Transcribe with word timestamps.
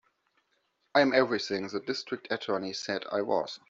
I'm 0.95 1.13
everything 1.13 1.67
the 1.67 1.79
District 1.79 2.27
Attorney 2.31 2.73
said 2.73 3.03
I 3.11 3.21
was. 3.21 3.59